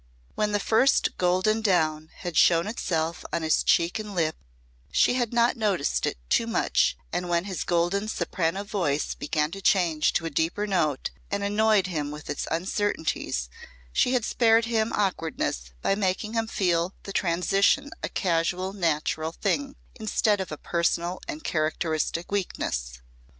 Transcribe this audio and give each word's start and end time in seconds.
When 0.33 0.51
the 0.51 0.59
first 0.59 1.15
golden 1.19 1.61
down 1.61 2.09
had 2.15 2.35
shown 2.35 2.65
itself 2.65 3.23
on 3.31 3.43
his 3.43 3.61
cheek 3.61 3.99
and 3.99 4.15
lip 4.15 4.35
she 4.91 5.13
had 5.13 5.31
not 5.31 5.55
noticed 5.55 6.07
it 6.07 6.17
too 6.27 6.47
much 6.47 6.97
and 7.13 7.29
when 7.29 7.45
his 7.45 7.63
golden 7.63 8.07
soprano 8.07 8.63
voice 8.63 9.13
began 9.13 9.51
to 9.51 9.61
change 9.61 10.13
to 10.13 10.25
a 10.25 10.31
deeper 10.31 10.65
note 10.65 11.11
and 11.29 11.43
annoyed 11.43 11.85
him 11.85 12.09
with 12.09 12.31
its 12.31 12.47
uncertainties 12.49 13.47
she 13.93 14.13
had 14.13 14.25
spared 14.25 14.65
him 14.65 14.91
awkwardness 14.93 15.71
by 15.83 15.93
making 15.93 16.33
him 16.33 16.47
feel 16.47 16.95
the 17.03 17.13
transition 17.13 17.91
a 18.01 18.09
casual 18.09 18.73
natural 18.73 19.31
thing, 19.31 19.75
instead 19.99 20.41
of 20.41 20.51
a 20.51 20.57
personal 20.57 21.21
and 21.27 21.43
characteristic 21.43 22.31
weakness. 22.31 23.01